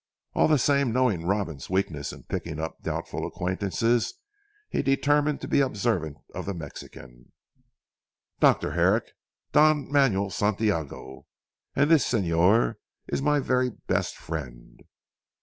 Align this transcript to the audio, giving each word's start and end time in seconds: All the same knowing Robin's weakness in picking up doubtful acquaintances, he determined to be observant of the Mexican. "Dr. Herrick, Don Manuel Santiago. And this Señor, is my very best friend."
All 0.33 0.47
the 0.47 0.57
same 0.57 0.91
knowing 0.91 1.27
Robin's 1.27 1.69
weakness 1.69 2.11
in 2.11 2.23
picking 2.23 2.59
up 2.59 2.81
doubtful 2.81 3.23
acquaintances, 3.27 4.15
he 4.67 4.81
determined 4.81 5.41
to 5.41 5.47
be 5.47 5.59
observant 5.61 6.17
of 6.33 6.47
the 6.47 6.55
Mexican. 6.55 7.33
"Dr. 8.39 8.71
Herrick, 8.71 9.11
Don 9.51 9.91
Manuel 9.91 10.31
Santiago. 10.31 11.27
And 11.75 11.91
this 11.91 12.11
Señor, 12.11 12.77
is 13.07 13.21
my 13.21 13.39
very 13.39 13.69
best 13.69 14.17
friend." 14.17 14.81